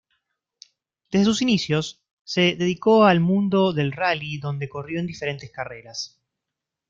Desde 1.11 1.25
sus 1.25 1.43
inicios 1.43 2.01
se 2.23 2.55
dedicó 2.55 3.03
al 3.03 3.19
mundo 3.19 3.71
del 3.71 3.91
rally 3.91 4.39
donde 4.39 4.67
corrió 4.67 4.99
en 4.99 5.05
diferentes 5.05 5.51
carreras. 5.51 6.19